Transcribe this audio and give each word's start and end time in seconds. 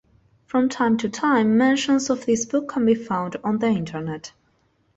From 0.47 0.67
time 0.67 0.97
to 0.97 1.09
time 1.09 1.59
mentions 1.59 2.09
of 2.09 2.25
this 2.25 2.43
book 2.47 2.69
can 2.69 2.87
be 2.87 2.95
found 2.95 3.35
on 3.43 3.59
the 3.59 3.67
internet. 3.67 4.31